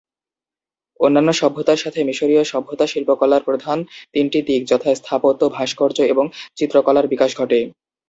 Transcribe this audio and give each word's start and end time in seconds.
অন্যান্য 0.99 1.29
সভ্যতার 1.33 1.79
মতো 1.81 1.99
মিশরীয় 2.09 2.43
সভ্যতা 2.43 2.85
শিল্পকলার 2.87 3.41
প্রধান 3.43 3.77
তিনটি 4.13 4.39
দিক 4.47 4.61
যথাঃ 4.67 4.95
স্থাপত্য, 4.99 5.41
ভাস্কর্য 5.57 5.97
এবং 6.13 6.25
চিত্রকলার 6.57 7.05
বিকাশ 7.07 7.31
ঘটে। 7.37 7.59